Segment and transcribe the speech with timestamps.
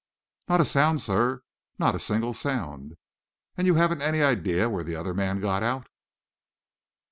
[0.49, 1.43] "Not a sound, sir;
[1.77, 2.97] not a single sound."
[3.55, 5.89] "And you haven't any idea where the other man got out?"